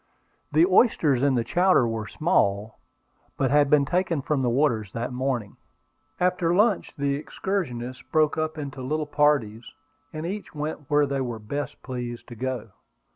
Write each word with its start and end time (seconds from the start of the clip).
The 0.51 0.65
oysters 0.65 1.21
in 1.21 1.35
the 1.35 1.43
chowder 1.43 1.87
were 1.87 2.07
small, 2.07 2.79
but 3.37 3.51
had 3.51 3.69
been 3.69 3.85
taken 3.85 4.23
from 4.23 4.41
the 4.41 4.49
water 4.49 4.83
that 4.95 5.13
morning. 5.13 5.57
After 6.19 6.47
the 6.47 6.55
lunch 6.55 6.95
the 6.95 7.13
excursionists 7.13 8.01
broke 8.01 8.35
up 8.35 8.57
into 8.57 8.81
little 8.81 9.05
parties, 9.05 9.73
and 10.11 10.25
each 10.25 10.55
went 10.55 10.89
where 10.89 11.05
they 11.05 11.21
were 11.21 11.37
best 11.37 11.83
pleased 11.83 12.27
to 12.29 12.35
go. 12.35 12.71